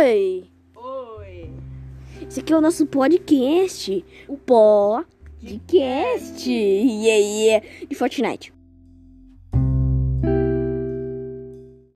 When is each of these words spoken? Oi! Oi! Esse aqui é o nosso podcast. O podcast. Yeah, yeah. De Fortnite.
Oi! 0.00 0.50
Oi! 0.76 1.50
Esse 2.26 2.40
aqui 2.40 2.54
é 2.54 2.56
o 2.56 2.60
nosso 2.62 2.86
podcast. 2.86 4.02
O 4.26 4.38
podcast. 4.38 5.60
Yeah, 6.50 7.18
yeah. 7.22 7.66
De 7.86 7.94
Fortnite. 7.94 8.50